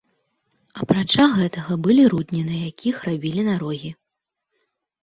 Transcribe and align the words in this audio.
Апрача 0.83 1.27
гэтага, 1.41 1.77
былі 1.89 2.03
рудні, 2.15 2.41
на 2.49 2.55
якіх 2.71 2.95
рабілі 3.11 3.41
нарогі. 3.53 3.95